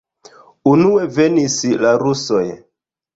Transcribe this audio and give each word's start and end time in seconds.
Unue 0.69 1.03
venis 1.17 1.57
la 1.83 1.91
rusoj. 2.05 2.43